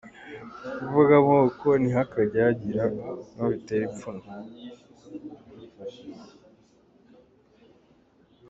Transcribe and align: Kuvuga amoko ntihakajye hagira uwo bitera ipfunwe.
Kuvuga 0.77 1.13
amoko 1.21 1.67
ntihakajye 1.81 2.39
hagira 2.45 2.83
uwo 3.35 3.47
bitera 3.51 3.83
ipfunwe. 3.89 4.27